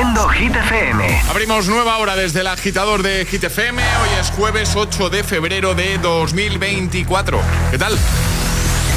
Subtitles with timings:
[0.00, 1.22] Haciendo Hit FM.
[1.28, 3.82] Abrimos nueva hora desde el agitador de Hit FM.
[3.82, 7.38] Hoy es jueves 8 de febrero de 2024.
[7.70, 7.92] ¿Qué tal?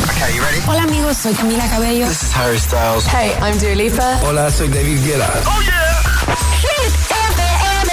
[0.05, 0.61] Okay, you ready?
[0.65, 2.07] Hola amigos, soy Camila Cabello.
[2.07, 3.05] This is Harry Styles.
[3.05, 4.17] Hey, I'm Dua Lipa.
[4.23, 5.29] Hola, soy David Guetta.
[5.45, 6.01] Oh yeah.
[6.61, 7.91] Hit FM.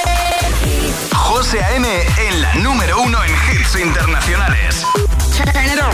[1.13, 1.89] José A.M.
[2.29, 4.87] en la número uno en hits internacionales.
[5.37, 5.91] Turn it on.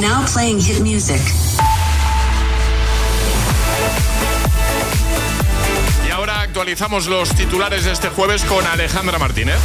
[0.00, 1.20] Now playing hit music.
[6.54, 9.58] Actualizamos los titulares de este jueves con Alejandra Martínez.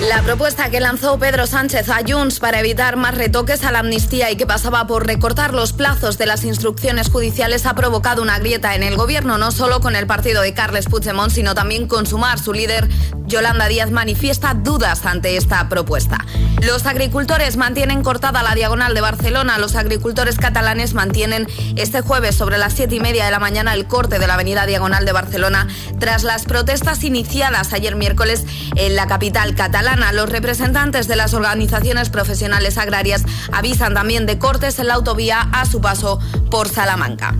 [0.00, 4.30] La propuesta que lanzó Pedro Sánchez a Junts para evitar más retoques a la amnistía
[4.30, 8.74] y que pasaba por recortar los plazos de las instrucciones judiciales ha provocado una grieta
[8.74, 12.38] en el gobierno, no solo con el partido de Carles Puigdemont, sino también con Sumar.
[12.38, 12.90] Su líder,
[13.26, 16.26] Yolanda Díaz, manifiesta dudas ante esta propuesta.
[16.60, 19.56] Los agricultores mantienen cortada la diagonal de Barcelona.
[19.56, 23.86] Los agricultores catalanes mantienen este jueves sobre las siete y media de la mañana el
[23.86, 28.44] corte de la avenida diagonal de Barcelona tras las protestas iniciadas ayer miércoles
[28.74, 29.85] en la capital catalana.
[30.12, 35.64] Los representantes de las organizaciones profesionales agrarias avisan también de cortes en la autovía a
[35.64, 36.18] su paso
[36.50, 37.34] por Salamanca.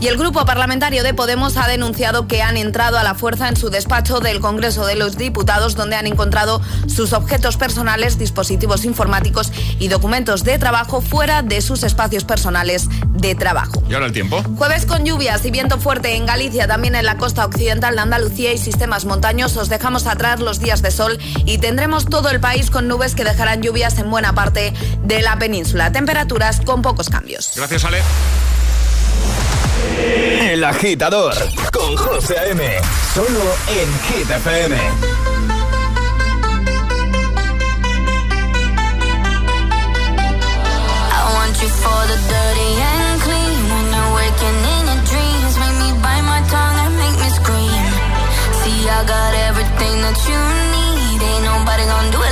[0.00, 3.56] Y el grupo parlamentario de Podemos ha denunciado que han entrado a la fuerza en
[3.56, 9.52] su despacho del Congreso de los Diputados, donde han encontrado sus objetos personales, dispositivos informáticos
[9.78, 13.80] y documentos de trabajo fuera de sus espacios personales de trabajo.
[13.88, 14.42] ¿Y ahora el tiempo?
[14.56, 18.52] Jueves con lluvias y viento fuerte en Galicia, también en la costa occidental de Andalucía
[18.52, 19.68] y sistemas montañosos.
[19.68, 23.60] Dejamos atrás los días de sol y tendremos todo el país con nubes que dejarán
[23.60, 25.92] lluvias en buena parte de la península.
[25.92, 27.52] Temperaturas con pocos cambios.
[27.54, 28.00] Gracias, Ale.
[30.40, 31.34] El agitador
[31.70, 32.62] con José A.M.
[33.14, 34.74] Solo en Hit FM.
[34.74, 34.80] I
[41.34, 43.68] want you for the dirty and clean.
[43.68, 47.84] When you're waking in your dreams, make me bite my tongue and make me scream.
[48.64, 50.81] See, I got everything that you need.
[52.02, 52.31] Ain't nobody gonna do it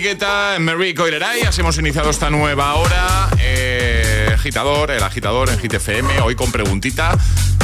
[0.00, 1.42] Guetta, Marie Coileray.
[1.42, 3.28] Así hemos iniciado esta nueva hora.
[3.38, 6.20] Eh, agitador, el agitador en GTFM.
[6.20, 7.16] Hoy con preguntita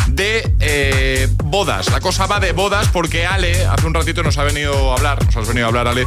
[0.09, 1.91] de eh, bodas.
[1.91, 5.25] La cosa va de bodas porque Ale hace un ratito nos ha venido a hablar,
[5.25, 6.07] nos has venido a hablar Ale,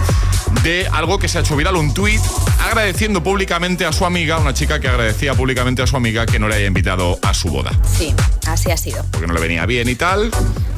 [0.63, 2.21] de algo que se ha hecho viral, un tuit
[2.63, 6.47] agradeciendo públicamente a su amiga, una chica que agradecía públicamente a su amiga que no
[6.47, 7.71] le haya invitado a su boda.
[7.97, 8.13] Sí,
[8.47, 9.03] así ha sido.
[9.11, 10.31] Porque no le venía bien y tal.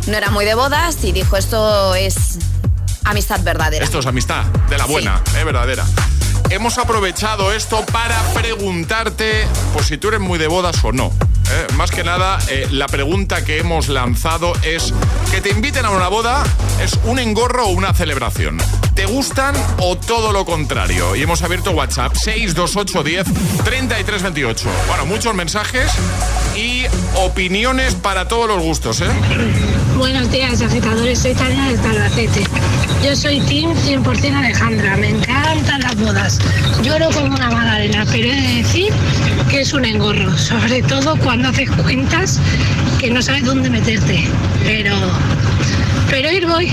[0.08, 2.40] No era muy de bodas y dijo esto es
[3.08, 3.84] amistad verdadera.
[3.84, 5.86] Esto es amistad, de la buena, eh, verdadera.
[6.50, 11.12] Hemos aprovechado esto para preguntarte, pues si tú eres muy de bodas o no.
[11.52, 11.68] ¿eh?
[11.76, 14.94] Más que nada, eh, la pregunta que hemos lanzado es
[15.32, 16.44] que te inviten a una boda,
[16.82, 18.58] ¿es un engorro o una celebración?
[18.94, 21.16] ¿Te gustan o todo lo contrario?
[21.16, 24.70] Y hemos abierto WhatsApp 628 10 33 28.
[24.88, 25.92] Bueno, muchos mensajes
[26.56, 29.10] y opiniones para todos los gustos, ¿eh?
[29.98, 31.20] Buenos días, agitadores.
[31.20, 32.44] Soy Tania de Albacete.
[33.04, 34.96] Yo soy Team 100% Alejandra.
[34.96, 36.40] Me encantan las bodas.
[36.84, 38.94] Lloro como una magdalena, pero he de decir
[39.50, 40.38] que es un engorro.
[40.38, 42.40] Sobre todo cuando haces cuentas
[43.00, 44.30] que no sabes dónde meterte.
[44.64, 44.96] Pero,
[46.12, 46.72] pero ir voy.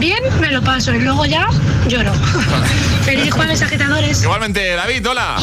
[0.00, 1.48] Bien, me lo paso y luego ya
[1.86, 2.12] lloro.
[3.04, 4.22] Feliz jueves, agitadores.
[4.22, 5.36] Igualmente, David, hola.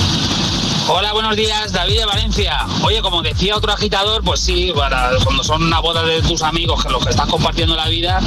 [0.87, 2.57] Hola, buenos días, David de Valencia.
[2.83, 6.83] Oye, como decía otro agitador, pues sí, para, cuando son una boda de tus amigos,
[6.83, 8.19] que los que estás compartiendo la vida,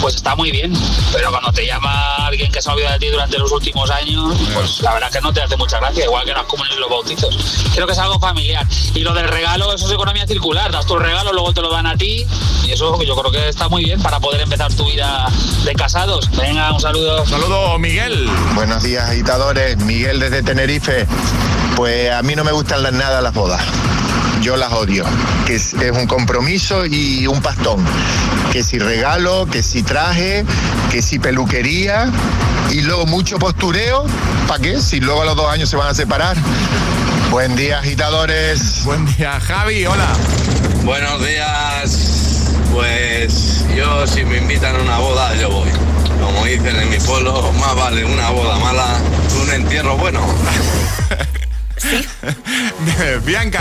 [0.00, 0.72] pues está muy bien.
[1.12, 4.34] Pero cuando te llama alguien que se ha olvidado de ti durante los últimos años,
[4.54, 6.90] pues la verdad que no te hace mucha gracia, igual que las comuniones y los
[6.90, 7.36] bautizos.
[7.74, 8.66] Creo que es algo familiar.
[8.94, 10.72] Y lo del regalo, eso es economía circular.
[10.72, 12.26] Das tu regalo, luego te lo dan a ti.
[12.64, 15.26] Y eso yo creo que está muy bien para poder empezar tu vida
[15.64, 16.30] de casados.
[16.30, 17.26] Venga, un saludo.
[17.26, 18.26] Saludo, Miguel.
[18.54, 19.76] Buenos días, agitadores.
[19.76, 21.06] Miguel desde Tenerife.
[21.76, 23.60] Pues a mí no me gustan las- nada las bodas.
[24.40, 25.04] Yo las odio.
[25.46, 27.84] Que es, es un compromiso y un pastón.
[28.52, 30.44] Que si regalo, que si traje,
[30.90, 32.10] que si peluquería
[32.70, 34.04] y luego mucho postureo.
[34.46, 34.80] ¿Para qué?
[34.80, 36.36] Si luego a los dos años se van a separar.
[37.30, 38.84] Buen día, agitadores.
[38.84, 40.08] Buen día, Javi, hola.
[40.84, 42.40] Buenos días.
[42.72, 45.70] Pues yo si me invitan a una boda, yo voy.
[46.20, 48.86] Como dicen en mi pueblo, más vale una boda mala
[49.28, 50.20] que un entierro bueno.
[53.24, 53.60] Bianca,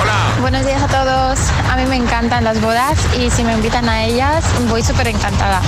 [0.00, 0.36] hola.
[0.40, 1.38] Buenos días a todos.
[1.70, 5.62] A mí me encantan las bodas y si me invitan a ellas voy súper encantada.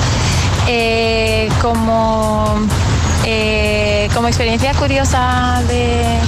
[0.66, 2.60] Eh, como,
[3.24, 6.18] eh, como experiencia curiosa de,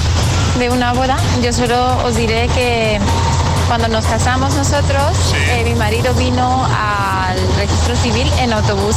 [0.59, 2.99] de una boda, yo solo os diré que
[3.69, 8.97] cuando nos casamos nosotros, eh, mi marido vino al registro civil en autobús.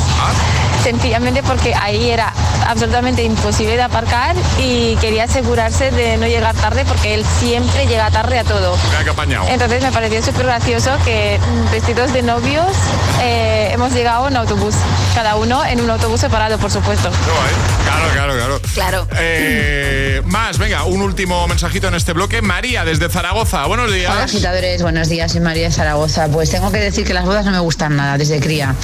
[0.85, 2.31] Sencillamente porque ahí era
[2.67, 8.11] absolutamente imposible de aparcar y quería asegurarse de no llegar tarde porque él siempre llega
[8.11, 8.77] tarde a todo.
[9.49, 12.67] Entonces me pareció súper gracioso que mm, vestidos de novios
[13.19, 14.75] eh, hemos llegado en autobús,
[15.15, 17.09] cada uno en un autobús separado, por supuesto.
[18.13, 18.61] Claro, claro, claro.
[18.73, 19.07] Claro.
[19.19, 22.41] Eh, más, venga, un último mensajito en este bloque.
[22.41, 23.65] María, desde Zaragoza.
[23.65, 24.11] Buenos días.
[24.11, 26.27] Hola agitadores, buenos días, soy María de Zaragoza.
[26.27, 28.75] Pues tengo que decir que las bodas no me gustan nada desde cría.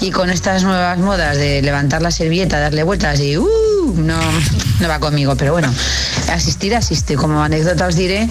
[0.00, 3.46] Y con estas nuevas modas de levantar la servilleta, darle vueltas y uh,
[3.94, 4.18] no,
[4.80, 5.36] no va conmigo.
[5.36, 5.72] Pero bueno,
[6.32, 7.16] asistir, asiste.
[7.16, 8.28] Como anécdota os diré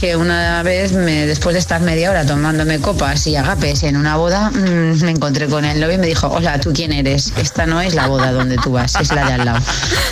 [0.00, 4.16] que una vez, me, después de estar media hora tomándome copas y agapes en una
[4.16, 7.32] boda, mm, me encontré con el novio y me dijo, hola, ¿tú quién eres?
[7.36, 9.64] Esta no es la boda donde tú vas, es la de al lado.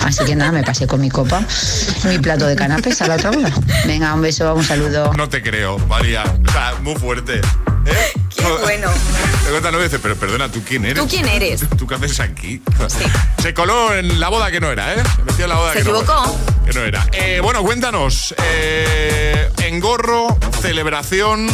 [0.04, 1.42] Así que nada, me pasé con mi copa,
[2.04, 3.50] mi plato de canapés a la otra boda.
[3.86, 5.12] Venga, un beso, un saludo.
[5.14, 6.22] No te creo, María.
[6.22, 7.40] O sea, muy fuerte.
[7.90, 8.12] ¿Eh?
[8.36, 8.88] Qué bueno.
[9.44, 11.02] Te cuenta no dice, pero perdona, ¿tú quién eres?
[11.02, 11.62] ¿Tú quién eres?
[11.78, 12.62] ¿Tú qué haces aquí?
[13.42, 15.02] Se coló en la boda que no era, ¿eh?
[15.16, 16.14] Se metió en la boda Se que equivocó.
[16.14, 17.06] no, que no era.
[17.12, 18.34] Eh, bueno, cuéntanos.
[18.38, 21.48] Eh, engorro, celebración,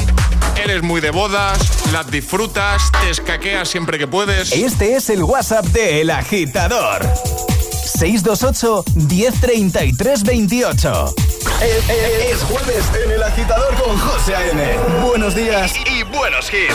[0.63, 1.59] eres muy de bodas,
[1.93, 4.53] las disfrutas, te escaqueas siempre que puedes.
[4.53, 7.03] Este es el WhatsApp de El Agitador.
[7.99, 11.15] 628 1033 28.
[11.63, 14.77] Es, es- es jueves en El Agitador con José A.M.
[15.03, 16.75] Buenos días y, y buenos hits.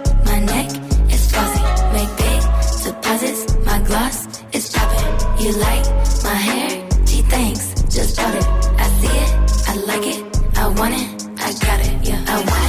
[3.91, 5.43] gloss is popping.
[5.43, 5.85] You like
[6.23, 6.69] my hair?
[7.05, 7.73] Gee, thanks.
[7.95, 8.47] Just bought it.
[8.83, 9.31] I see it.
[9.71, 10.21] I like it.
[10.57, 11.07] I want it.
[11.45, 12.07] I got it.
[12.07, 12.23] Yeah.
[12.25, 12.60] I want it.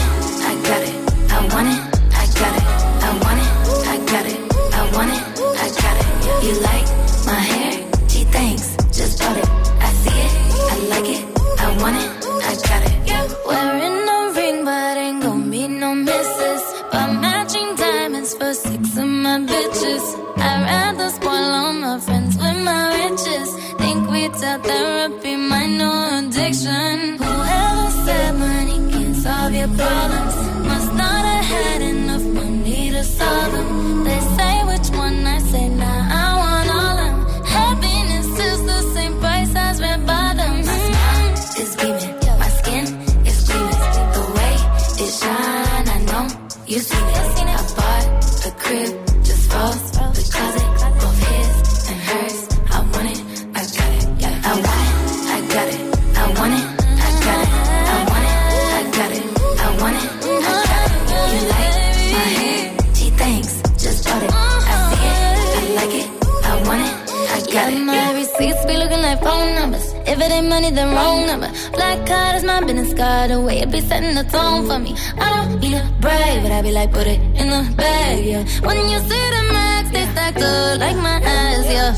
[70.23, 71.51] It ain't money, then wrong number.
[71.73, 73.31] Black card is my business card.
[73.31, 74.95] The way it be setting the tone for me.
[75.19, 78.43] I don't need a brag, but I be like, put it in the bag, yeah.
[78.67, 81.91] When you see the max, they stacked up like my ass, yeah.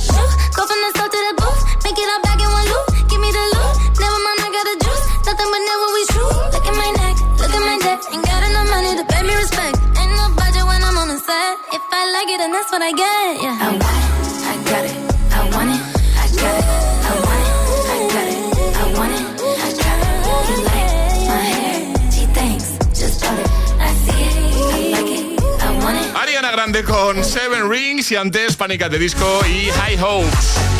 [0.57, 2.87] Go from the south to the booth, make it all back in one loop.
[3.11, 5.05] Give me the loot, never mind, I got the juice.
[5.29, 6.35] Nothing but never we shoot.
[6.55, 7.99] Look at my neck, look at my neck.
[8.15, 9.77] Ain't got enough money to pay me respect.
[10.01, 11.53] Ain't no budget when I'm on the set.
[11.77, 13.65] If I like it, then that's what I get, yeah.
[13.65, 15.04] I want it, I got it.
[26.55, 30.74] Grande con Seven Rings y antes Pánica de Disco y High Hopes.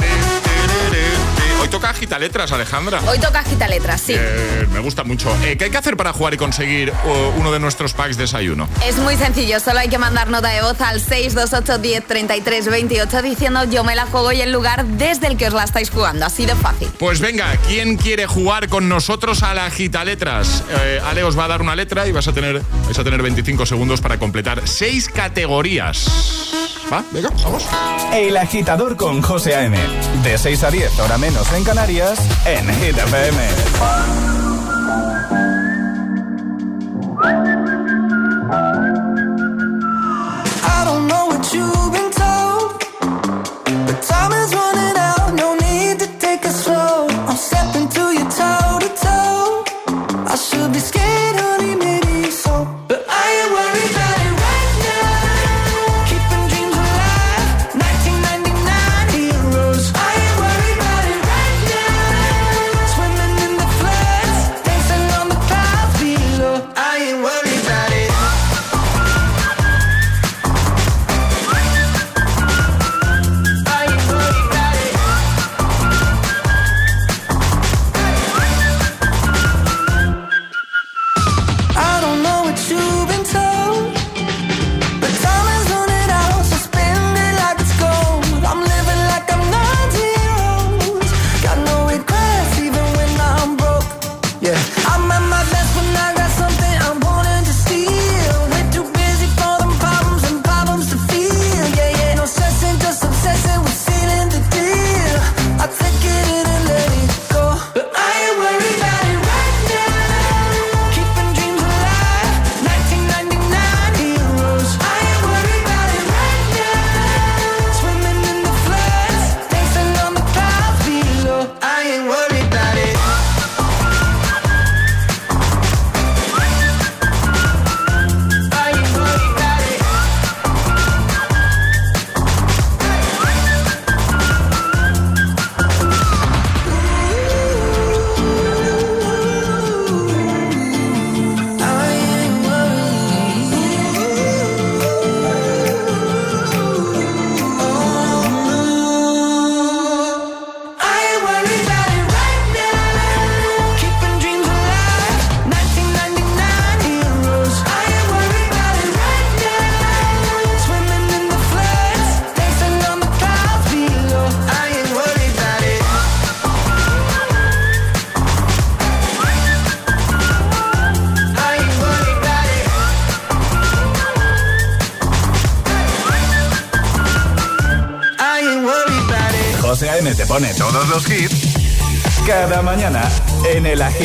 [1.65, 3.01] Hoy toca agita letras, Alejandra.
[3.09, 4.13] Hoy toca agita letras, sí.
[4.15, 5.35] Eh, me gusta mucho.
[5.43, 8.25] Eh, ¿Qué hay que hacer para jugar y conseguir uh, uno de nuestros packs de
[8.25, 8.69] desayuno?
[8.85, 13.23] Es muy sencillo, solo hay que mandar nota de voz al 628 10 33 28
[13.23, 16.27] diciendo yo me la juego y el lugar desde el que os la estáis jugando.
[16.27, 16.91] Así de fácil.
[16.99, 20.65] Pues venga, ¿quién quiere jugar con nosotros a la agita letras?
[20.69, 23.23] Eh, Ale os va a dar una letra y vas a tener, vais a tener
[23.23, 26.05] 25 segundos para completar seis categorías.
[26.93, 27.03] ¿Va?
[27.11, 27.65] Venga, vamos.
[28.13, 29.79] El agitador con José A.M.
[30.23, 32.97] De 6 a 10, hora menos en Canarias, en Hit.
[40.63, 42.81] I don't know what you've been told,
[43.87, 44.94] but time is running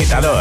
[0.00, 0.39] Agitador.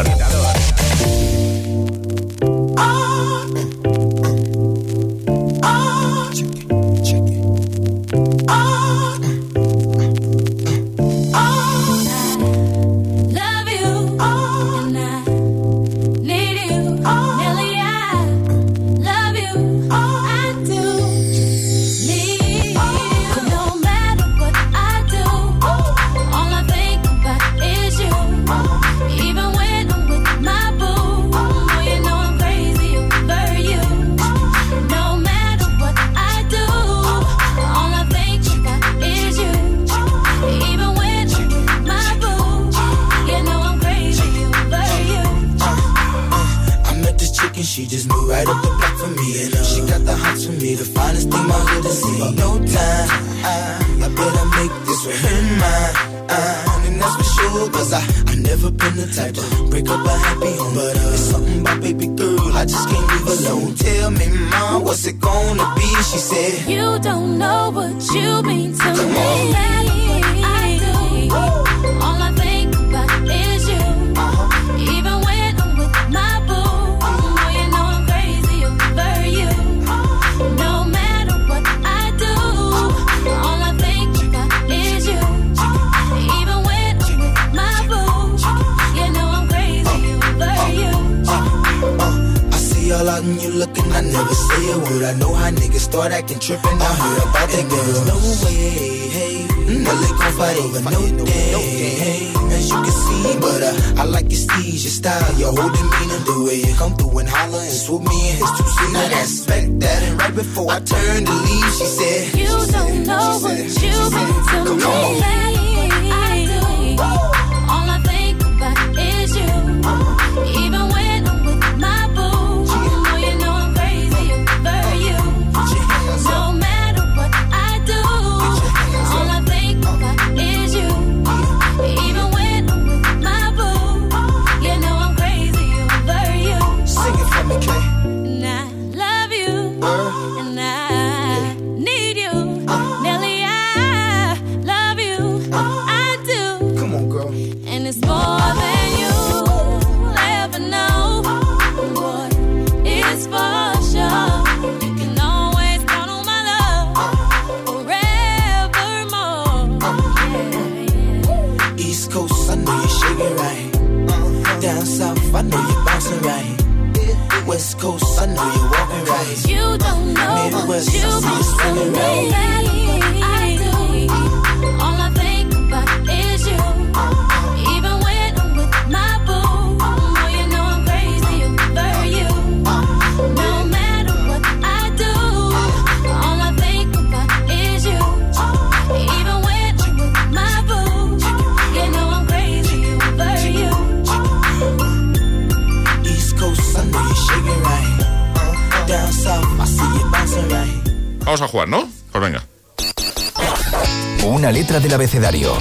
[204.80, 205.58] Letra del abecedario.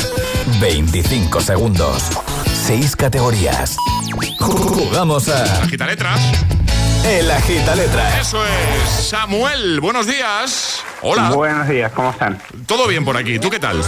[0.61, 2.05] 25 segundos.
[2.67, 3.77] 6 categorías.
[4.39, 5.63] Jugamos a.
[5.63, 6.21] Agita letras.
[7.05, 8.29] El agita letras.
[8.29, 9.09] Eso es.
[9.09, 10.83] Samuel, buenos días.
[11.03, 11.31] Hola.
[11.31, 12.41] Buenos días, ¿cómo están?
[12.67, 13.39] Todo bien por aquí.
[13.39, 13.83] ¿Tú qué tal?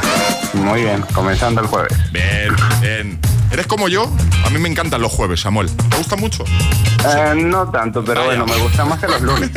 [0.55, 1.93] Muy bien, comenzando el jueves.
[2.13, 3.21] Bien, bien.
[3.53, 4.11] ¿Eres como yo?
[4.45, 5.71] A mí me encantan los jueves, Samuel.
[5.91, 6.45] ¿Te gusta mucho?
[6.45, 9.51] Eh, no tanto, pero bueno, me gusta más que los lunes.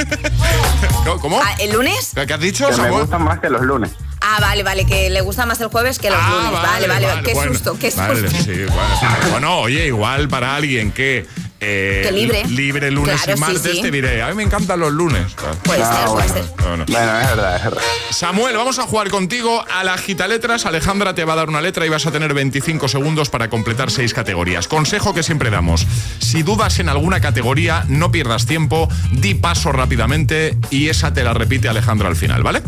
[1.21, 1.39] ¿Cómo?
[1.41, 2.11] Ah, ¿El lunes?
[2.13, 3.91] ¿Qué has dicho, Que me gustan más que los lunes.
[4.35, 6.51] Ah, vale, vale, que le gusta más el jueves que los Ah, lunes.
[6.61, 7.23] Vale, vale, vale.
[7.23, 8.15] Qué bueno, susto, qué susto.
[8.43, 11.25] sí, bueno, bueno, oye, igual para alguien que...
[11.59, 12.43] eh, Que libre.
[12.47, 13.81] Libre lunes Claro, y martes, sí.
[13.81, 14.21] te diré.
[14.23, 15.33] A mí me encantan los lunes.
[15.63, 16.43] Puede Ah, ser, puede ser.
[16.67, 16.85] Bueno.
[16.87, 17.81] Bueno, es verdad, es verdad.
[18.09, 20.65] Samuel, vamos a jugar contigo a la gita letras.
[20.65, 23.91] Alejandra te va a dar una letra y vas a tener 25 segundos para completar
[23.91, 24.67] seis categorías.
[24.67, 25.85] Consejo que siempre damos.
[26.19, 31.33] Si dudas en alguna categoría, no pierdas tiempo, di paso rápidamente y esa te la
[31.33, 32.61] repite Alejandra al final, ¿vale?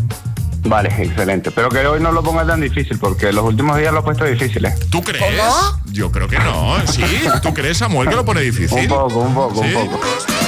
[0.68, 1.50] Vale, excelente.
[1.50, 4.24] Pero que hoy no lo ponga tan difícil, porque los últimos días lo he puesto
[4.24, 4.78] difíciles.
[4.90, 5.24] ¿Tú crees?
[5.86, 6.76] Yo creo que no.
[6.86, 7.02] ¿Sí?
[7.42, 8.78] ¿Tú crees, Samuel, que lo pone difícil?
[8.80, 9.74] Un poco, un poco, ¿Sí?
[9.74, 10.00] un poco.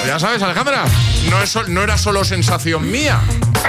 [0.06, 0.84] Ya sabes, Alejandra,
[1.30, 3.18] no, es, no era solo sensación mía.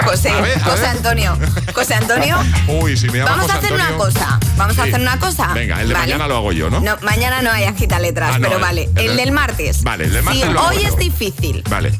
[0.04, 0.90] José, A ver, a José ver.
[0.90, 1.38] Antonio.
[1.74, 2.36] José Antonio.
[2.80, 4.40] Uy, si me llama Vamos a hacer una cosa.
[4.56, 5.48] Vamos a hacer una cosa.
[5.52, 6.06] Venga, el de ¿vale?
[6.06, 6.80] mañana lo hago yo, ¿no?
[6.80, 8.88] No, mañana no hay agita letras, Ah, no, pero vale.
[8.96, 9.82] el- El, del martes.
[9.82, 10.88] Vale, el del martes Si lo hago hoy yo.
[10.88, 11.92] es difícil Vale.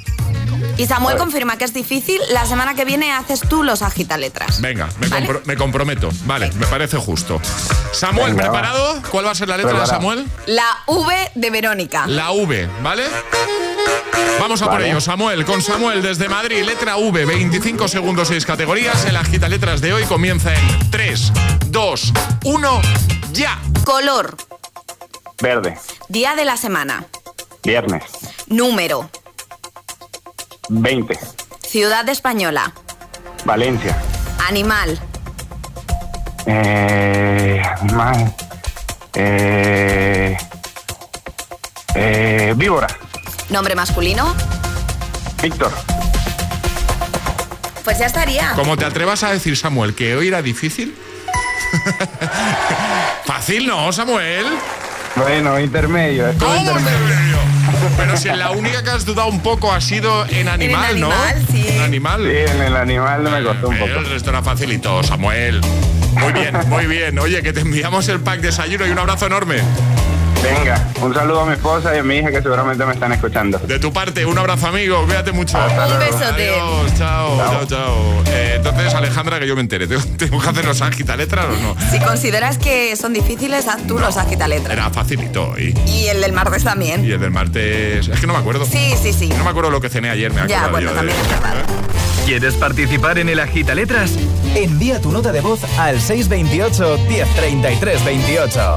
[0.81, 2.21] Y Samuel confirma que es difícil.
[2.33, 4.63] La semana que viene haces tú los agitaletras.
[4.63, 6.09] Venga, me, compro- me comprometo.
[6.25, 7.39] Vale, me parece justo.
[7.93, 8.45] Samuel, Venga.
[8.45, 9.03] ¿preparado?
[9.11, 9.87] ¿Cuál va a ser la letra de.
[9.87, 10.27] Samuel?
[10.47, 12.07] La V de Verónica.
[12.07, 13.05] La V, ¿vale?
[14.41, 15.45] Vamos a por ello, Samuel.
[15.45, 19.05] Con Samuel desde Madrid, letra V, 25 segundos, 6 categorías.
[19.05, 21.31] El agita letras de hoy comienza en 3,
[21.67, 22.13] 2,
[22.45, 22.81] 1,
[23.33, 23.59] ya.
[23.85, 24.35] Color.
[25.43, 25.77] Verde.
[26.09, 27.05] Día de la semana.
[27.63, 28.03] Viernes.
[28.47, 29.11] Número.
[30.71, 31.19] 20.
[31.67, 32.73] Ciudad española.
[33.45, 33.97] Valencia.
[34.49, 34.99] Animal.
[36.47, 38.35] Eh, animal.
[39.15, 40.37] Eh,
[41.95, 42.87] eh, víbora.
[43.49, 44.35] Nombre masculino.
[45.43, 45.73] Víctor.
[47.85, 48.53] Pues ya estaría.
[48.55, 50.95] Como te atrevas a decir, Samuel, que hoy era difícil.
[53.25, 54.47] Fácil, ¿no, Samuel?
[55.17, 56.29] Bueno, intermedio.
[56.29, 57.30] esto ¿Cómo intermedio.
[57.97, 61.11] Pero si la única que has dudado un poco ha sido en animal, ¿no?
[61.11, 61.67] animal, sí.
[61.69, 62.23] En animal.
[62.25, 63.93] Sí, en el animal me costó un poco.
[63.93, 65.61] El resto era facilito, Samuel.
[66.13, 67.19] Muy bien, muy bien.
[67.19, 69.63] Oye, que te enviamos el pack desayuno y un abrazo enorme.
[70.43, 73.59] Venga, un saludo a mi esposa y a mi hija que seguramente me están escuchando.
[73.59, 75.05] De tu parte, un abrazo, amigo.
[75.05, 75.59] Cuídate mucho.
[75.59, 76.19] Hasta Un luego.
[76.19, 76.51] besote.
[76.51, 78.23] Adiós, chao, chao, chao.
[78.29, 79.87] Eh, entonces, Alejandra, que yo me entere.
[79.87, 81.77] ¿Tengo, tengo que hacer los agitaletras o no?
[81.91, 84.73] Si consideras que son difíciles, haz tú los agitaletras.
[84.73, 85.55] Era facilito.
[85.59, 87.05] Y, Y el del martes también.
[87.05, 88.09] y el del martes...
[88.09, 88.65] Es que no me acuerdo.
[88.65, 89.29] Sí, sí, sí.
[89.37, 91.23] No me acuerdo lo que cené ayer, me Ya, acuerdo bueno, yo también de...
[91.23, 91.55] es verdad.
[92.25, 94.13] ¿Quieres participar en el Agita Letras?
[94.55, 98.77] Envía tu nota de voz al 628 1033 28.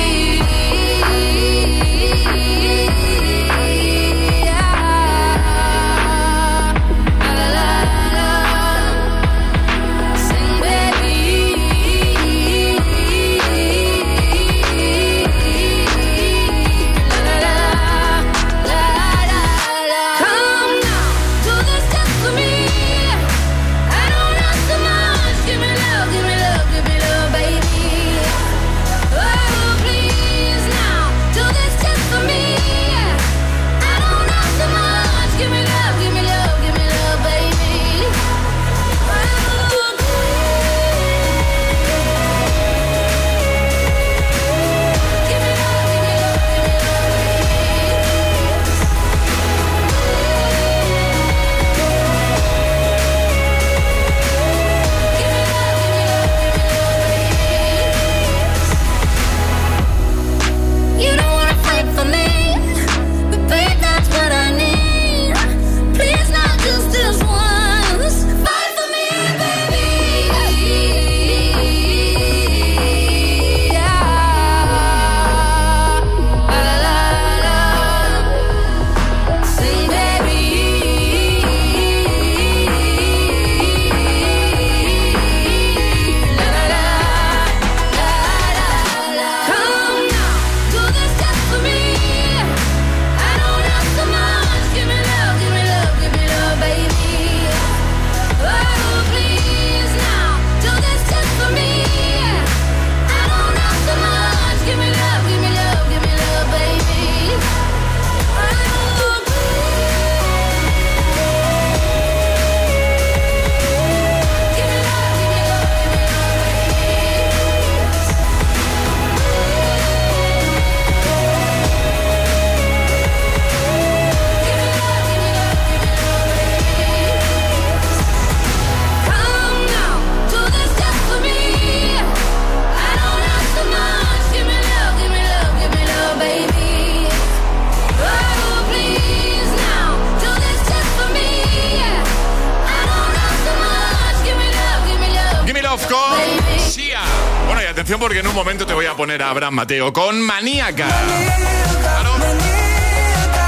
[148.31, 150.87] Un momento te voy a poner a Abraham Mateo con Maníaca.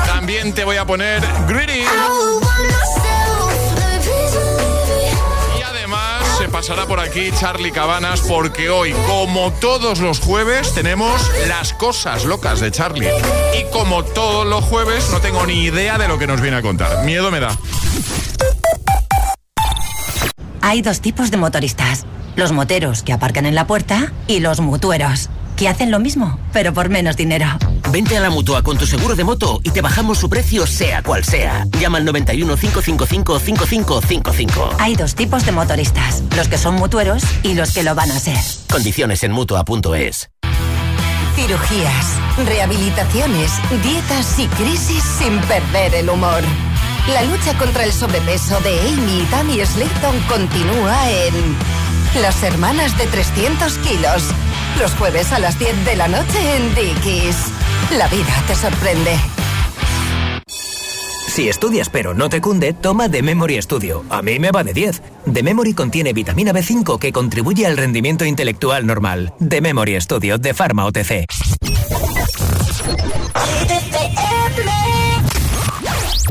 [0.05, 1.85] También te voy a poner Greedy.
[5.57, 11.21] Y además se pasará por aquí Charlie Cabanas porque hoy, como todos los jueves, tenemos
[11.47, 13.09] las cosas locas de Charlie.
[13.57, 16.61] Y como todos los jueves, no tengo ni idea de lo que nos viene a
[16.61, 17.05] contar.
[17.05, 17.57] Miedo me da.
[20.61, 22.05] Hay dos tipos de motoristas.
[22.35, 26.73] Los moteros que aparcan en la puerta y los mutueros que hacen lo mismo, pero
[26.73, 27.45] por menos dinero.
[27.91, 31.03] Vente a la mutua con tu seguro de moto y te bajamos su precio, sea
[31.03, 31.67] cual sea.
[31.79, 34.69] Llama al 91 555 5555.
[34.79, 38.19] Hay dos tipos de motoristas, los que son mutueros y los que lo van a
[38.19, 38.39] ser.
[38.71, 40.29] Condiciones en mutua.es.
[41.35, 42.05] Cirugías,
[42.45, 43.51] rehabilitaciones,
[43.83, 46.41] dietas y crisis sin perder el humor.
[47.11, 51.82] La lucha contra el sobrepeso de Amy y Tammy Slayton continúa en
[52.21, 54.23] Las Hermanas de 300 kilos.
[54.79, 57.35] Los jueves a las 10 de la noche en Dickies.
[57.97, 59.17] La vida te sorprende.
[61.27, 64.03] Si estudias pero no te cunde, toma The Memory Studio.
[64.11, 65.01] A mí me va de 10.
[65.33, 69.33] The Memory contiene vitamina B5 que contribuye al rendimiento intelectual normal.
[69.39, 71.25] The Memory Studio de Pharma OTC.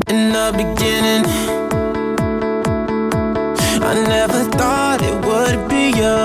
[0.09, 1.23] In the beginning,
[3.95, 6.17] I never thought it would be you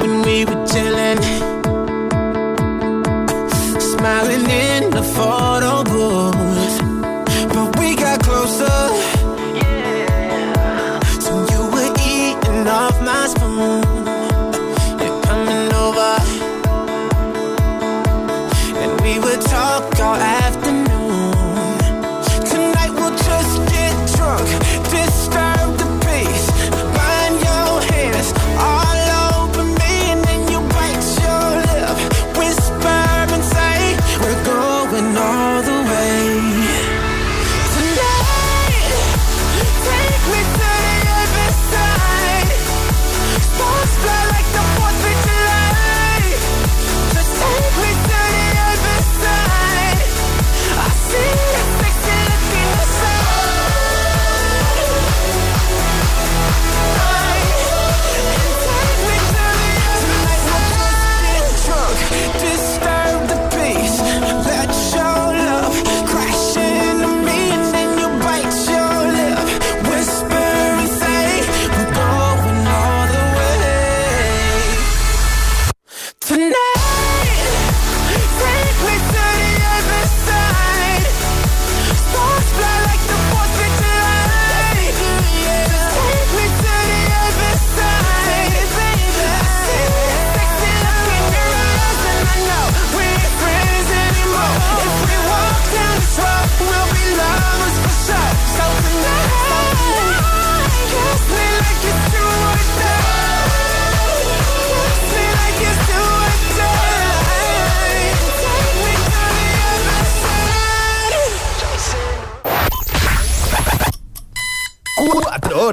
[0.00, 1.22] when we were chilling,
[3.80, 5.65] smiling in the photo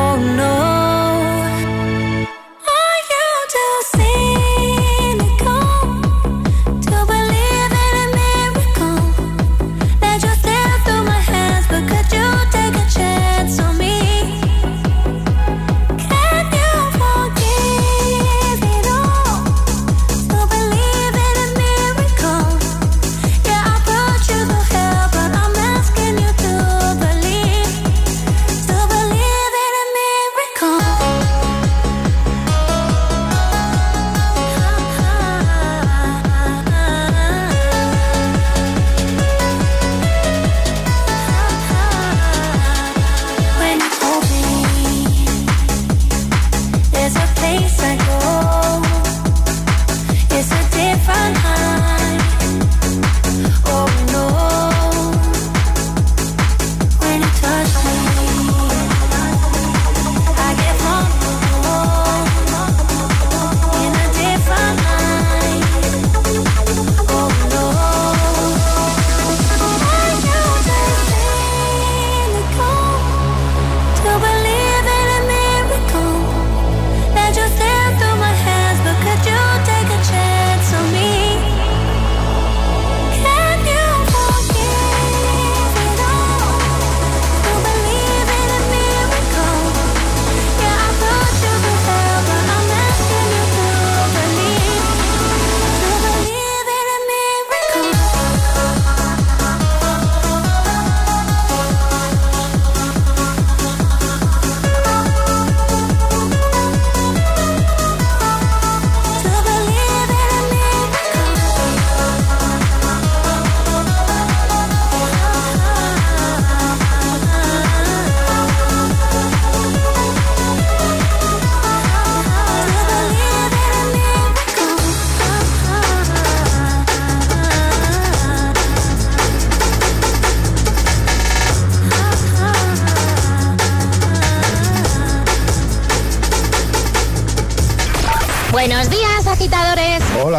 [0.00, 0.47] Oh no.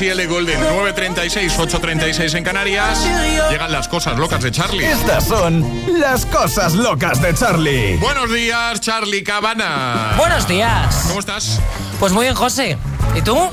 [0.00, 0.26] Harris y L.
[0.26, 0.60] Golden.
[0.60, 3.06] 9.36, 8.36 en Canarias.
[3.50, 4.84] Llegan las cosas locas de Charlie.
[4.84, 5.64] Estas son
[5.98, 7.96] las cosas locas de Charlie.
[7.96, 10.14] Buenos días, Charlie Cabana.
[10.16, 11.04] Buenos días.
[11.08, 11.60] ¿Cómo estás?
[11.98, 12.78] Pues muy bien, José.
[13.14, 13.50] ¿Y tú?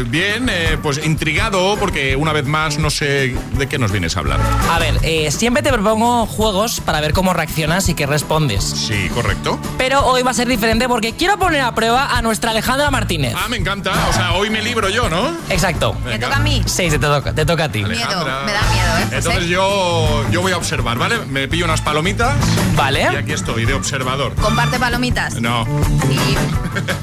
[0.00, 4.16] Eh, bien, eh, pues intrigado porque una vez más no sé de qué nos vienes
[4.16, 4.40] a hablar.
[4.70, 8.64] A ver, eh, siempre te propongo juegos para ver cómo reaccionas y qué respondes.
[8.64, 9.58] Sí, correcto.
[9.76, 13.34] Pero hoy va a ser diferente porque quiero poner a prueba a nuestra Alejandra Martínez.
[13.36, 13.92] Ah, me encanta.
[14.08, 15.36] O sea, hoy me libro yo, ¿no?
[15.50, 15.94] Exacto.
[16.04, 16.62] Me toca a mí?
[16.64, 17.82] Sí, te toca, te toca a ti.
[17.82, 18.42] Alejandra.
[18.46, 19.04] Me da miedo, ¿eh?
[19.04, 19.16] José?
[19.16, 21.18] Entonces yo, yo voy a observar, ¿vale?
[21.28, 22.36] Me pillo unas palomitas.
[22.74, 23.08] Vale.
[23.12, 24.34] Y aquí estoy, de observador.
[24.36, 25.40] Comparte palomitas.
[25.40, 25.66] No.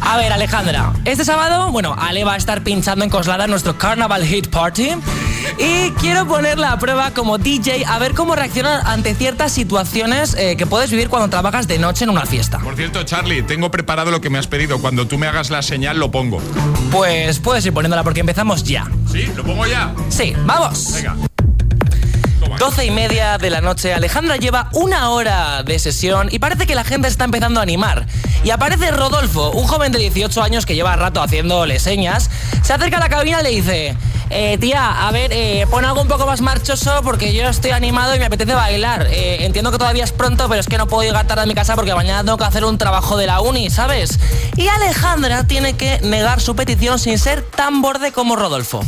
[0.01, 4.23] A ver, Alejandra, este sábado, bueno, Ale va a estar pinchando en Coslada nuestro Carnaval
[4.23, 4.91] Hit Party.
[5.57, 10.55] Y quiero ponerla a prueba como DJ a ver cómo reacciona ante ciertas situaciones eh,
[10.55, 12.59] que puedes vivir cuando trabajas de noche en una fiesta.
[12.59, 14.79] Por cierto, Charlie, tengo preparado lo que me has pedido.
[14.79, 16.41] Cuando tú me hagas la señal, lo pongo.
[16.89, 18.88] Pues puedes ir poniéndola porque empezamos ya.
[19.11, 19.29] ¿Sí?
[19.35, 19.93] ¿Lo pongo ya?
[20.09, 20.93] Sí, vamos.
[20.93, 21.36] Venga.
[22.57, 26.73] 12 y media de la noche, Alejandra lleva una hora de sesión y parece que
[26.73, 28.07] la gente está empezando a animar.
[28.43, 32.31] Y aparece Rodolfo, un joven de 18 años que lleva rato haciéndole señas,
[32.63, 33.97] se acerca a la cabina y le dice,
[34.31, 38.15] eh, tía, a ver, eh, pon algo un poco más marchoso porque yo estoy animado
[38.15, 39.05] y me apetece bailar.
[39.11, 41.53] Eh, entiendo que todavía es pronto, pero es que no puedo llegar tarde a mi
[41.53, 44.19] casa porque mañana tengo que hacer un trabajo de la uni, ¿sabes?
[44.55, 48.83] Y Alejandra tiene que negar su petición sin ser tan borde como Rodolfo.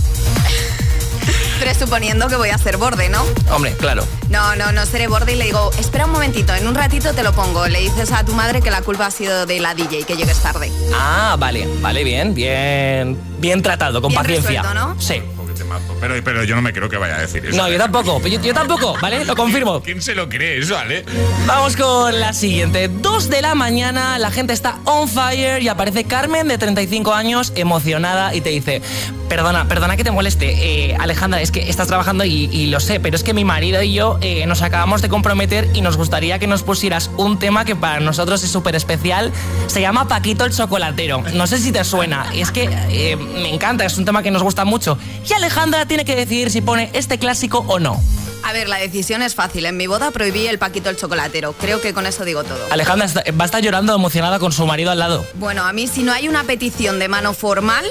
[1.60, 3.24] Presuponiendo que voy a ser borde, ¿no?
[3.52, 4.06] Hombre, claro.
[4.30, 7.22] No, no, no seré borde y le digo, espera un momentito, en un ratito te
[7.24, 7.68] lo pongo.
[7.68, 10.38] Le dices a tu madre que la culpa ha sido de la DJ, que llegues
[10.40, 10.72] tarde.
[10.94, 13.18] Ah, vale, vale, bien, bien.
[13.40, 14.62] Bien tratado, con Bien paciencia.
[14.62, 15.02] resuelto, ¿no?
[15.02, 15.22] Sí.
[15.60, 15.96] Temazo.
[16.00, 17.56] Pero, pero yo no me creo que vaya a decir eso.
[17.56, 19.24] No, yo tampoco, yo, yo tampoco, ¿vale?
[19.26, 19.82] Lo confirmo.
[19.82, 21.06] ¿Quién se lo cree eso, Ale?
[21.46, 22.88] Vamos con la siguiente.
[22.88, 27.54] Dos de la mañana, la gente está on fire y aparece Carmen de 35 años
[27.56, 28.82] emocionada y te dice,
[29.28, 33.00] perdona, perdona que te moleste, eh, Alejandra, es que estás trabajando y, y lo sé,
[33.00, 36.40] pero es que mi marido y yo eh, nos acabamos de comprometer y nos gustaría
[36.40, 39.32] que nos pusieras un tema que para nosotros es súper especial.
[39.68, 41.24] Se llama Paquito el Chocolatero.
[41.34, 42.32] No sé si te suena.
[42.34, 44.98] Es que eh, me encanta, es un tema que nos gusta mucho.
[45.30, 48.00] Y Alejandra tiene que decidir si pone este clásico o no.
[48.44, 49.66] A ver, la decisión es fácil.
[49.66, 51.54] En mi boda prohibí el paquito el chocolatero.
[51.54, 52.60] Creo que con eso digo todo.
[52.70, 55.26] Alejandra está- va a estar llorando emocionada con su marido al lado.
[55.34, 57.84] Bueno, a mí si no hay una petición de mano formal,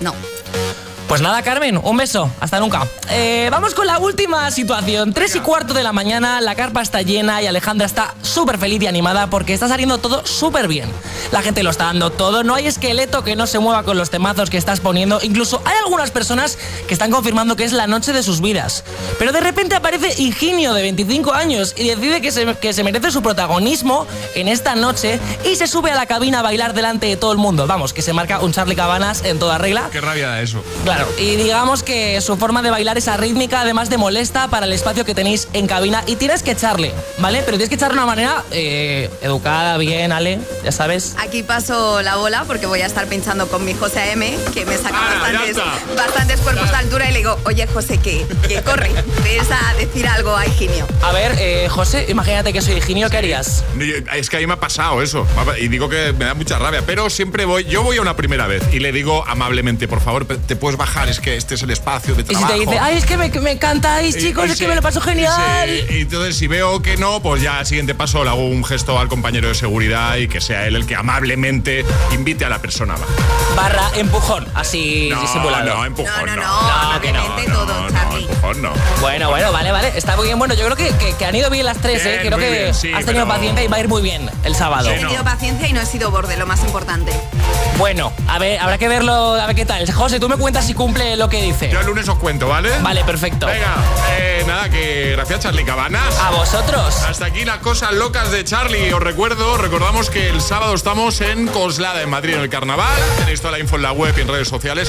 [0.00, 0.14] no.
[1.08, 2.28] Pues nada, Carmen, un beso.
[2.40, 2.84] Hasta nunca.
[3.10, 5.12] Eh, vamos con la última situación.
[5.12, 8.82] Tres y cuarto de la mañana, la carpa está llena y Alejandra está súper feliz
[8.82, 10.90] y animada porque está saliendo todo súper bien.
[11.30, 14.10] La gente lo está dando todo, no hay esqueleto que no se mueva con los
[14.10, 15.20] temazos que estás poniendo.
[15.22, 18.82] Incluso hay algunas personas que están confirmando que es la noche de sus vidas.
[19.20, 23.12] Pero de repente aparece Higinio, de 25 años, y decide que se, que se merece
[23.12, 27.16] su protagonismo en esta noche y se sube a la cabina a bailar delante de
[27.16, 27.68] todo el mundo.
[27.68, 29.88] Vamos, que se marca un Charlie Cabanas en toda regla.
[29.92, 30.64] Qué rabia da eso.
[30.82, 34.72] Claro, y digamos que su forma de bailar es arrítmica, además de molesta para el
[34.72, 37.42] espacio que tenéis en cabina y tienes que echarle, ¿vale?
[37.44, 41.14] Pero tienes que echarle de una manera eh, educada, bien, Ale, ya sabes.
[41.18, 44.22] Aquí paso la bola porque voy a estar pinchando con mi José AM,
[44.52, 45.56] que me saca bastantes,
[45.96, 48.90] bastantes cuerpos de altura y le digo, oye José, que, que corre,
[49.22, 50.86] ves a decir algo a Higinio.
[51.02, 53.64] A ver, eh, José, imagínate que soy Higinio, ¿qué harías?
[54.14, 55.26] Es que a mí me ha pasado eso.
[55.60, 56.82] Y digo que me da mucha rabia.
[56.84, 57.64] Pero siempre voy.
[57.64, 60.85] Yo voy a una primera vez y le digo amablemente, por favor, te puedes bajar.
[61.06, 62.54] Es que este es el espacio de Y si trabajo.
[62.54, 64.74] te dice, ay, es que me, me encantáis, Y- chicos, y es si- que me
[64.74, 65.68] lo paso genial.
[65.68, 68.48] y si- y entonces, si veo que no, pues ya al siguiente paso le hago
[68.48, 72.48] un gesto al compañero de seguridad y que sea él el que amablemente invite a
[72.48, 73.14] la persona a bajar.
[73.54, 75.64] Barra empujón, así No, disimulado.
[75.76, 76.92] no, empujón, no.
[76.94, 77.24] No, que no.
[77.52, 78.22] todo, Charlie.
[78.24, 78.72] Empujón, no.
[79.00, 79.92] Bueno, bueno, vale, vale.
[79.96, 80.38] Está muy bien.
[80.38, 82.22] Bueno, yo creo que, que- que han ido bien las tres, Bien, ¿eh?
[82.26, 84.54] Creo que bien, sí, has tenido pero- paciencia y va a ir muy bien el
[84.56, 84.90] sábado.
[84.90, 87.12] He tenido paciencia y no he sido borde, lo más importante.
[87.78, 89.90] Bueno, a ver, habrá que verlo, a ver qué tal.
[89.92, 91.70] José, tú me cuentas si cumple lo que dice.
[91.70, 92.70] Yo el lunes os cuento, ¿vale?
[92.80, 93.46] Vale, perfecto.
[93.46, 93.76] Venga,
[94.10, 96.18] eh, nada, que gracias Charlie Cabanas.
[96.20, 96.94] A vosotros.
[97.02, 98.92] Hasta aquí las cosas locas de Charlie.
[98.92, 102.96] Os recuerdo, recordamos que el sábado estamos en Coslada, en Madrid, en el Carnaval.
[103.18, 104.88] Tenéis toda la info en la web y en redes sociales.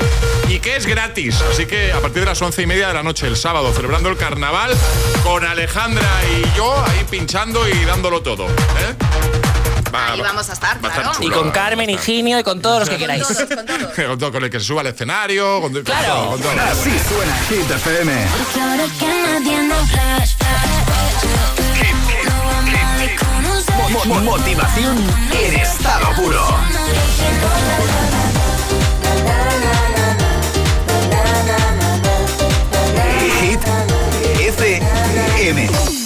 [0.50, 1.42] Y que es gratis.
[1.52, 4.10] Así que a partir de las once y media de la noche, el sábado, celebrando
[4.10, 4.76] el Carnaval,
[5.24, 6.08] con Alejandra
[6.38, 8.48] y yo ahí pinchando y dándolo todo.
[8.48, 9.47] ¿eh?
[9.94, 11.18] Va- Ahí vamos a estar, va a estar claro.
[11.18, 12.04] chulo, Y con Carmen, estar.
[12.04, 13.24] Higinio y con todos los que queráis.
[13.26, 15.62] con, todo, con el que se suba al escenario.
[15.62, 16.14] Con, con Claro.
[16.16, 16.52] todo, con todo.
[16.52, 18.14] Así suena Hit FM.
[24.24, 24.98] Motivación
[25.34, 26.44] en estado puro.
[33.40, 33.60] Hit
[34.40, 35.97] FM.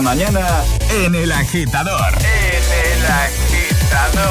[0.00, 2.14] Mañana en El Agitador.
[2.18, 4.28] En El Agitador.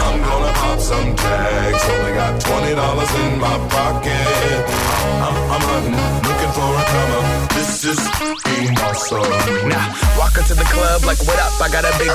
[0.00, 1.84] I'm gonna pop some tags.
[1.88, 4.64] Only got twenty dollars in my pocket.
[5.24, 5.96] I'm, I'm hunting,
[6.26, 7.48] looking for a come up.
[7.54, 8.00] This is
[8.44, 9.68] being awesome.
[9.68, 11.60] Nah, walk into the club like, what up?
[11.60, 12.10] I got a big.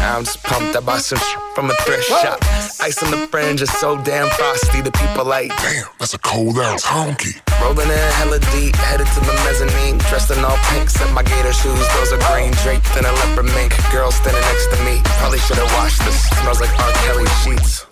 [0.00, 0.76] I'm just pumped.
[0.76, 2.38] I bought some sh- from a thrift shop.
[2.80, 4.80] Ice on the fringe is so damn frosty.
[4.80, 7.40] The people like, damn, that's a cold ass honky.
[7.60, 9.98] Rolling in hella deep, headed to the mezzanine.
[10.10, 11.86] Dressed in all pink, set my gator shoes.
[11.94, 13.72] Those are green draped in a leopard mink.
[13.92, 15.00] Girl standing next to me.
[15.20, 16.28] Probably should have washed this.
[16.40, 16.92] Smells like R.
[17.04, 17.91] Kelly sheets.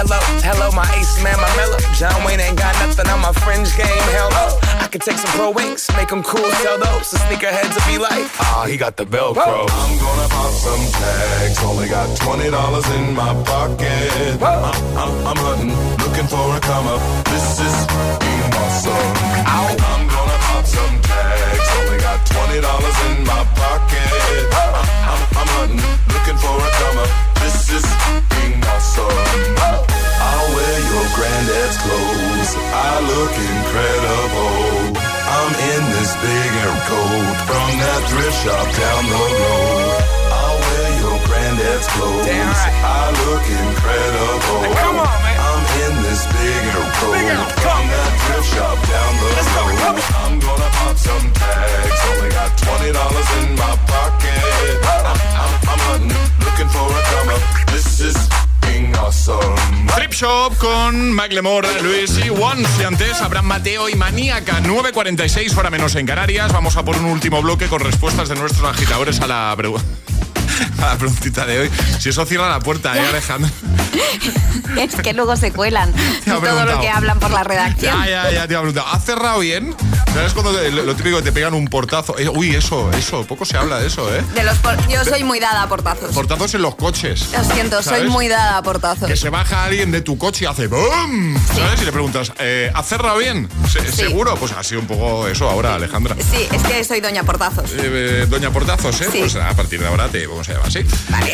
[0.00, 1.76] Hello, hello, my ace man, my mellow.
[1.92, 4.04] John Wayne ain't got nothing on my fringe game.
[4.16, 4.56] Hell no.
[4.80, 7.10] I could take some pro wings, make them cool, sell those.
[7.10, 9.68] The sneakerheads will be like, ah, he got the Velcro.
[9.68, 11.62] I'm gonna pop some tags.
[11.62, 14.40] Only got twenty dollars in my pocket.
[14.40, 17.02] I'm, I'm, I'm hunting, looking for a come up.
[17.28, 17.76] This is
[18.24, 19.12] being awesome.
[19.52, 20.09] I'm
[22.20, 24.10] got twenty dollars in my pocket.
[24.52, 27.10] I'm, I'm, hunting, looking for a come up.
[27.40, 27.86] This is
[28.32, 29.10] being awesome.
[30.20, 32.50] I'll wear your granddad's clothes.
[32.72, 35.00] I look incredible.
[35.30, 40.02] I'm in this big air coat from that thrift shop down the road.
[40.30, 42.60] I'll wear your granddad's clothes.
[42.84, 44.74] I look incredible.
[44.76, 45.49] come on, man.
[45.90, 49.30] In this big air coat from that thrift shop down the
[49.82, 49.98] road.
[50.22, 52.00] I'm gonna pop some tags.
[52.10, 54.38] Only got twenty dollars in my pocket.
[54.86, 57.42] I'm, I'm, I'm hunting, looking for a come up.
[57.72, 58.16] This is
[58.62, 59.56] being awesome.
[59.96, 62.70] Trip Shop con Macklemore, Luis y Once.
[62.80, 64.60] Y antes, Abraham Mateo y Maníaca.
[64.62, 66.52] 9.46, hora menos en Canarias.
[66.52, 69.84] Vamos a por un último bloque con respuestas de nuestros agitadores a la pregunta.
[70.82, 71.70] A la preguntita de hoy.
[71.98, 73.50] Si eso cierra la puerta, ¿eh, Alejandro?
[74.78, 75.92] Es que luego se cuelan
[76.26, 77.92] ha todo lo que hablan por la redacción.
[78.04, 78.84] Ya, ya, ya te iba a preguntar.
[78.92, 79.74] ¿Has cerrado bien?
[80.14, 82.16] ¿Sabes cuando te- lo, lo típico que te pegan un portazo?
[82.18, 83.26] Eh, uy, eso, eso.
[83.26, 84.22] Poco se habla de eso, ¿eh?
[84.34, 86.12] De los por- Yo soy muy dada a portazos.
[86.14, 87.28] Portazos en los coches.
[87.32, 89.08] Lo siento, soy muy dada a portazos.
[89.08, 91.36] Que se baja alguien de tu coche y hace ¡BOOM!
[91.54, 91.82] ¿Sabes?
[91.82, 93.48] Y le preguntas, eh, ¿has cerrado bien?
[93.70, 94.36] Se- ¿Seguro?
[94.36, 96.14] Pues ha sido un poco eso ahora, Alejandra.
[96.16, 97.70] Sí, es que soy doña portazos.
[97.72, 97.78] Eh,
[98.22, 99.08] eh, Doña Portazos, ¿eh?
[99.10, 99.18] Sí.
[99.20, 100.80] Pues a partir de ahora te vamos a llamar así.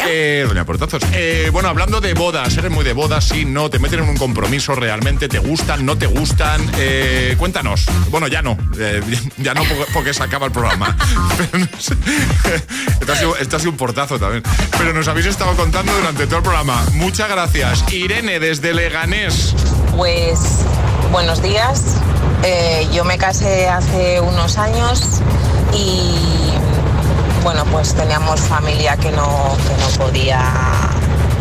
[0.09, 1.03] Eh, Doña Portazos.
[1.13, 4.17] Eh, bueno, hablando de bodas, eres muy de bodas, sí, no, te meten en un
[4.17, 6.61] compromiso realmente, te gustan, no te gustan.
[6.79, 7.87] Eh, cuéntanos.
[8.11, 9.01] Bueno, ya no, eh,
[9.39, 9.63] ya no
[9.93, 10.97] porque, se acaba el programa.
[11.39, 11.95] Pero no sé.
[13.01, 14.43] esto, ha sido, esto ha sido un portazo también.
[14.79, 16.85] Pero nos habéis estado contando durante todo el programa.
[16.93, 17.85] Muchas gracias.
[17.93, 19.55] Irene, desde Leganés.
[19.97, 20.39] Pues
[21.11, 21.97] buenos días.
[22.43, 25.23] Eh, yo me casé hace unos años
[25.73, 26.15] y
[27.47, 30.43] bueno, pues teníamos familia que no, que no podía,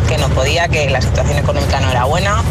[0.07, 2.43] que no podía, que la situación económica no era buena.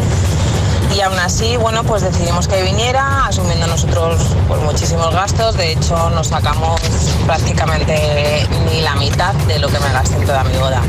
[0.93, 5.55] Y aún así, bueno, pues decidimos que viniera, asumiendo nosotros pues, muchísimos gastos.
[5.55, 6.81] De hecho, nos sacamos
[7.25, 10.81] prácticamente ni la mitad de lo que me gasté en toda mi boda.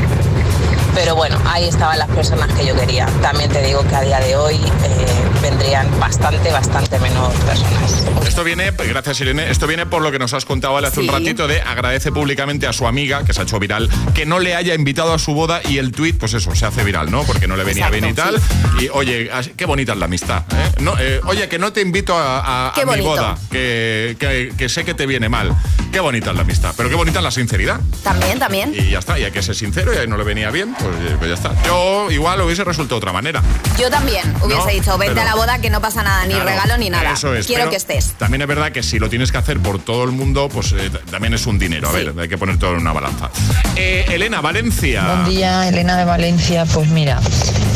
[0.93, 3.07] Pero bueno, ahí estaban las personas que yo quería.
[3.23, 8.05] También te digo que a día de hoy eh, vendrían bastante, bastante menos personas.
[8.27, 11.47] Esto viene, gracias Irene, esto viene por lo que nos has contado hace un ratito
[11.47, 14.75] de agradece públicamente a su amiga, que se ha hecho viral, que no le haya
[14.75, 17.23] invitado a su boda y el tuit, pues eso, se hace viral, ¿no?
[17.23, 18.41] Porque no le venía Exacto, bien y tal.
[18.81, 20.43] Y oye, qué bonita es la amistad.
[20.53, 20.73] ¿eh?
[20.81, 24.53] No, eh, oye, que no te invito a, a- Qué a mi boda, que, que-
[24.59, 25.55] que sé que te viene mal.
[25.93, 27.81] Qué bonita es la amistad, pero qué bonita es la sinceridad.
[28.03, 28.75] También, también.
[28.75, 30.91] Y ya está, y hay que ser sincero y ahí no le venía bien, pues,
[31.19, 31.53] pues ya está.
[31.65, 33.43] Yo igual hubiese resuelto de otra manera.
[33.79, 36.35] Yo también hubiese No, dicho, vente pero- a la boda que no pasa nada, ni
[36.35, 37.13] Claro, regalo ni nada.
[37.13, 37.47] Eso es.
[37.47, 38.15] Quiero pero que estés.
[38.19, 40.91] También es verdad que si lo tienes que hacer por todo el mundo, pues eh,
[41.11, 41.89] también es un dinero.
[41.89, 43.31] A ver, hay que poner todo en una balanza.
[43.77, 45.05] Eh, Elena, Valencia.
[45.05, 46.65] Buen día, Elena de Valencia.
[46.67, 47.21] Pues mira,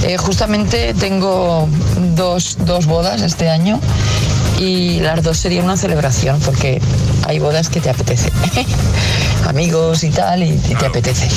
[0.03, 1.69] eh, justamente tengo
[2.15, 3.81] dos, dos bodas este año
[4.59, 6.81] y las dos serían una celebración porque
[7.27, 8.31] hay bodas que te apetece.
[9.47, 11.29] Amigos y tal, y, y te apetece.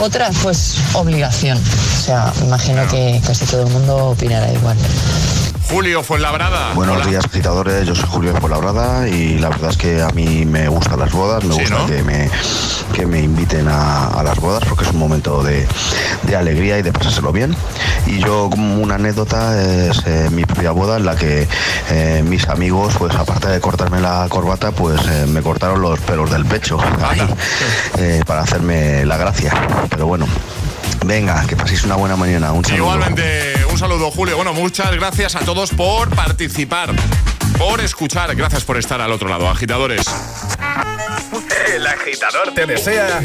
[0.00, 1.58] Otras, pues, obligación.
[1.58, 4.76] O sea, imagino que casi todo el mundo opinará igual.
[5.68, 6.72] Julio Fuenlabrada.
[6.74, 7.06] Buenos Hola.
[7.06, 7.86] días, agitadores.
[7.86, 11.42] Yo soy Julio Fuenlabrada y la verdad es que a mí me gustan las bodas.
[11.44, 11.86] Me Sí, gusta ¿no?
[11.86, 12.30] que, me,
[12.94, 15.66] que me inviten a, a las bodas porque es un momento de,
[16.22, 17.54] de alegría y de pasárselo bien.
[18.06, 21.48] Y yo, como una anécdota, es eh, mi propia boda en la que
[21.90, 26.30] eh, mis amigos, pues aparte de cortarme la corbata, pues eh, me cortaron los pelos
[26.30, 27.20] del pecho ahí,
[28.26, 29.52] para hacerme la gracia.
[29.90, 30.26] Pero bueno.
[31.04, 32.52] Venga, que paséis una buena mañana.
[32.52, 32.84] Un saludo.
[32.84, 34.36] Igualmente, un saludo, Julio.
[34.36, 36.90] Bueno, muchas gracias a todos por participar,
[37.58, 38.34] por escuchar.
[38.34, 40.02] Gracias por estar al otro lado, agitadores.
[41.74, 43.20] El agitador te desea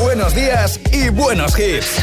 [0.00, 1.98] buenos días y buenos hits.
[1.98, 2.02] He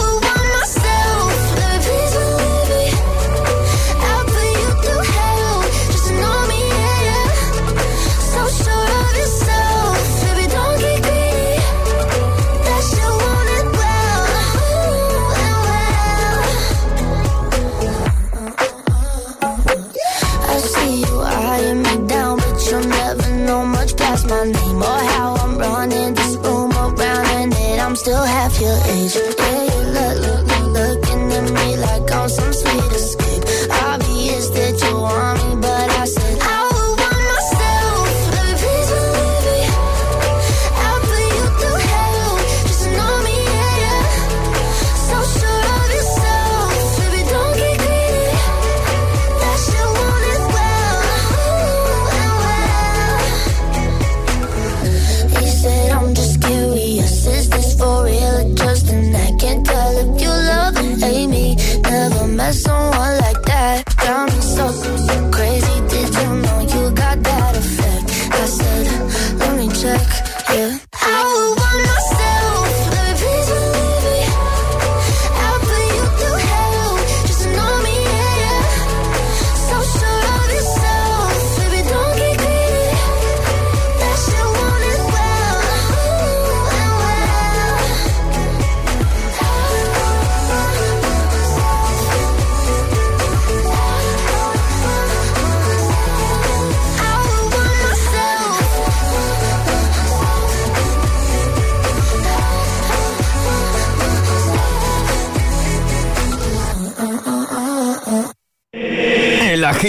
[28.61, 29.30] your age.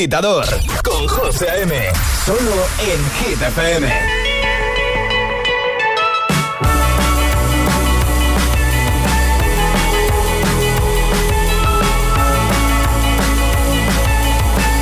[0.03, 0.45] Agitador
[0.83, 1.73] con José A.M.
[2.27, 3.89] Solo en Hit FM.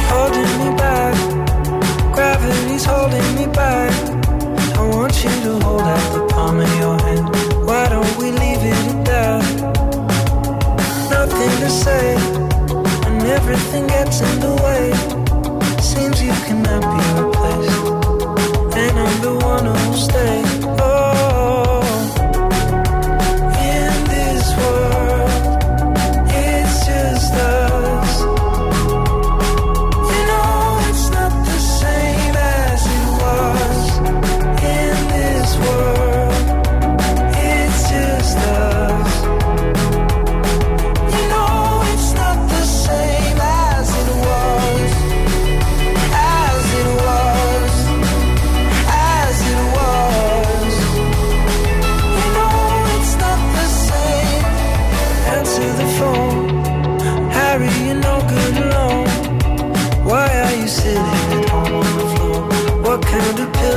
[0.09, 1.14] holding me back.
[2.14, 3.93] Gravity's holding me back.
[4.79, 7.29] I want you to hold out the palm of your hand.
[7.66, 9.45] Why don't we leave it at that?
[11.11, 12.16] Nothing to say,
[13.07, 14.99] and everything gets in the way.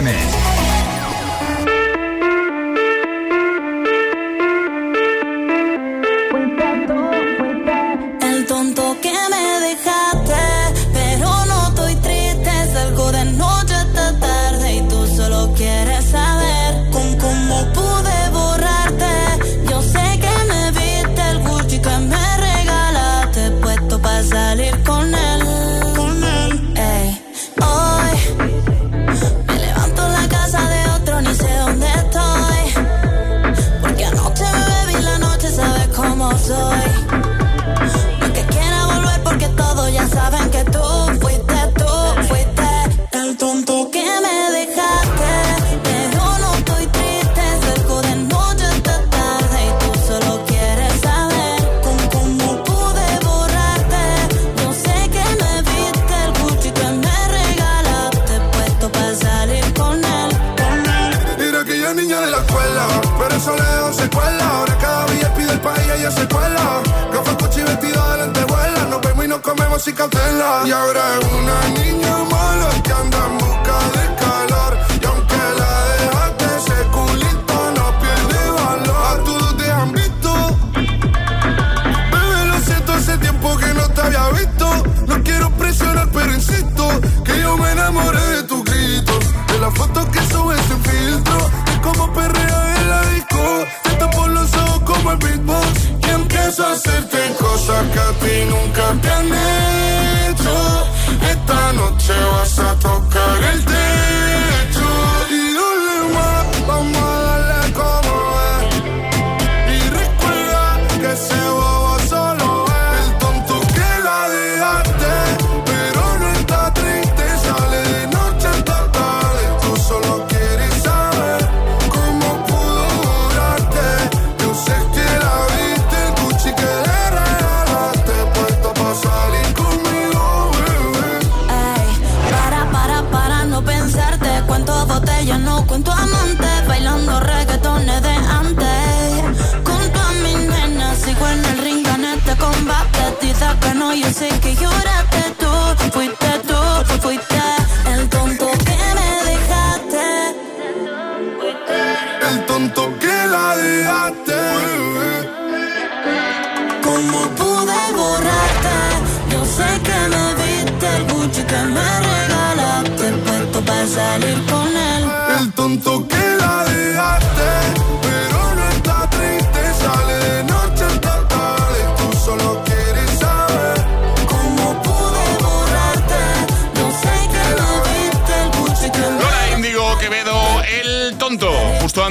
[0.00, 0.41] Con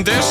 [0.02, 0.26] antes.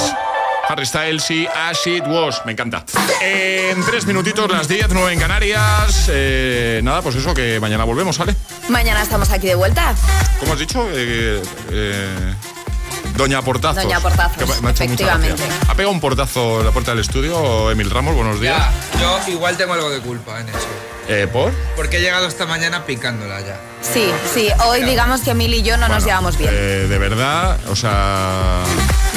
[0.69, 2.43] Harry Styles y As It Was.
[2.45, 2.85] Me encanta.
[3.21, 6.07] En tres minutitos, las 10, 9 en Canarias.
[6.09, 8.37] Eh, nada, pues eso, que mañana volvemos, ¿vale?
[8.69, 9.95] Mañana estamos aquí de vuelta.
[10.39, 10.87] ¿Cómo has dicho?
[10.93, 12.35] Eh, eh,
[13.17, 13.83] Doña Portazos.
[13.83, 15.43] Doña Portazos, me- efectivamente.
[15.69, 17.71] Ha pegado un portazo en la puerta del estudio.
[17.71, 18.57] Emil Ramos, buenos días.
[18.95, 20.59] Ya, yo igual tengo algo de culpa en eso.
[21.09, 21.53] Eh, ¿Por?
[21.75, 23.59] Porque he llegado esta mañana picándola ya.
[23.83, 26.51] Sí, sí, hoy digamos que Emil y yo no nos llevamos bien.
[26.55, 28.63] Eh, de verdad, o sea.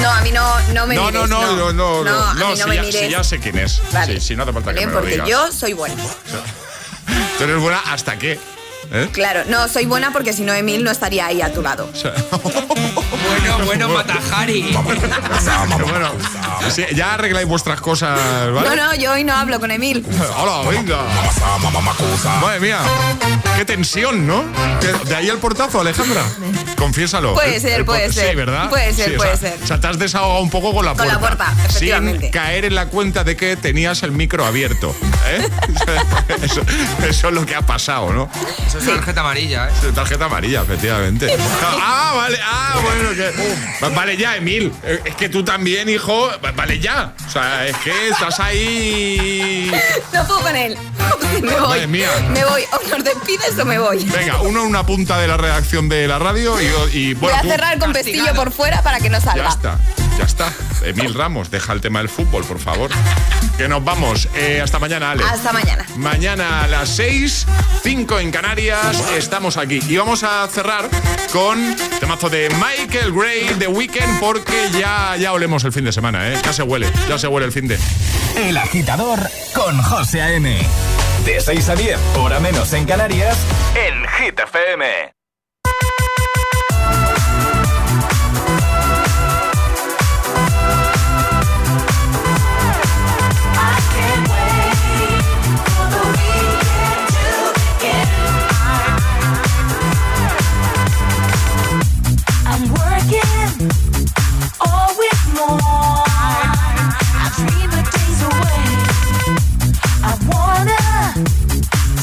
[0.03, 1.13] No, a mí no, no me no, mires.
[1.13, 3.01] no, no, no, no, No, a mí no si, me ya, mires.
[3.01, 3.81] si ya sé quién es.
[3.91, 4.19] Vale.
[4.19, 5.27] Sí, sí, no hace falta que Bien, me lo porque digas.
[5.29, 6.03] yo soy buena.
[7.37, 8.37] Tú eres buena hasta qué.
[8.91, 9.09] ¿Eh?
[9.13, 11.89] Claro, no, soy buena porque si no Emil no estaría ahí a tu lado.
[13.57, 14.75] Bueno, bueno, Matajari.
[15.89, 16.11] bueno,
[16.69, 18.19] sí, ya arregláis vuestras cosas,
[18.53, 18.69] ¿vale?
[18.69, 20.05] No, no, yo hoy no hablo con Emil.
[20.37, 20.97] Hola, venga.
[22.41, 22.79] Madre mía,
[23.57, 24.43] qué tensión, ¿no?
[24.81, 26.23] ¿De- ¿De ahí el portazo, Alejandra?
[26.77, 27.33] Confiésalo.
[27.33, 28.29] Puede El- ser, el puede ser.
[28.31, 28.69] Sí, ¿verdad?
[28.69, 29.63] Puede ser, Sí, o puede sea, ser.
[29.63, 31.13] O sea, te has desahogado un poco con la Con puerta.
[31.13, 32.21] la puerta, efectivamente.
[32.23, 34.95] Sin caer en la cuenta de que tenías el micro abierto.
[35.27, 35.47] ¿eh?
[36.41, 36.61] eso,
[37.07, 38.29] eso es lo que ha pasado, ¿no?
[38.67, 39.71] Eso es tarjeta amarilla, ¿eh?
[39.93, 41.27] Tarjeta amarilla, efectivamente.
[41.85, 43.42] Ah, vale, ah, bueno, que.
[43.83, 44.71] Va- Vale ya, Emil.
[44.83, 46.29] Eh, Es que tú también, hijo.
[46.43, 47.13] va- Vale ya.
[47.27, 49.71] O sea, es que estás ahí.
[50.13, 50.77] No puedo con él.
[51.41, 51.59] Me voy.
[51.61, 52.09] Madre mía.
[52.31, 52.63] Me voy.
[52.71, 54.03] O nos despides o me voy.
[54.05, 56.65] Venga, uno en una punta de la redacción de la radio y,
[56.97, 57.37] y bueno.
[57.41, 59.49] Voy a cerrar con pestillo por fuera para que no Ya salga.
[59.49, 59.77] está,
[60.18, 60.53] ya está.
[60.84, 62.89] Emil Ramos, deja el tema del fútbol, por favor.
[63.57, 64.28] Que nos vamos.
[64.36, 65.24] Eh, hasta mañana, Ale.
[65.24, 65.86] Hasta mañana.
[65.95, 67.45] Mañana a las 6,
[67.84, 69.80] 5 en Canarias, estamos aquí.
[69.88, 70.89] Y vamos a cerrar
[71.32, 76.32] con temazo de Michael Gray de Weekend porque ya, ya olemos el fin de semana,
[76.32, 76.39] ¿eh?
[76.43, 77.78] Ya se huele, ya se huele el fin de.
[78.36, 79.20] El agitador
[79.53, 80.57] con José A.M.
[81.26, 83.38] De 6 a 10, hora menos en Canarias,
[83.76, 85.22] en Hit FM.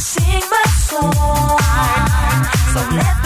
[0.01, 1.59] Sing my song.
[2.73, 3.20] So let